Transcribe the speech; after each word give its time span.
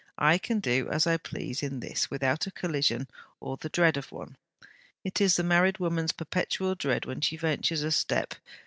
I 0.17 0.39
can 0.39 0.59
do 0.59 0.89
as 0.89 1.05
I 1.05 1.17
please, 1.17 1.61
in 1.61 1.79
this, 1.79 2.09
without 2.09 2.47
a 2.47 2.51
collision, 2.51 3.07
or 3.39 3.57
the 3.57 3.69
dread 3.69 3.97
of 3.97 4.11
one. 4.11 4.35
It 5.03 5.21
is 5.21 5.35
the 5.35 5.43
married 5.43 5.77
woman's 5.77 6.11
perpetual 6.11 6.73
dread 6.73 7.05
when 7.05 7.21
she 7.21 7.37
ventures 7.37 7.83
a 7.83 7.91
step. 7.91 8.33